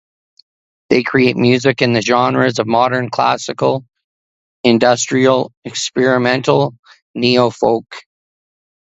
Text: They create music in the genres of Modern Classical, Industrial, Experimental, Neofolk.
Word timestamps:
They 0.89 1.03
create 1.03 1.37
music 1.37 1.79
in 1.83 1.93
the 1.93 2.01
genres 2.01 2.57
of 2.57 2.65
Modern 2.65 3.11
Classical, 3.11 3.85
Industrial, 4.63 5.53
Experimental, 5.63 6.73
Neofolk. 7.15 7.85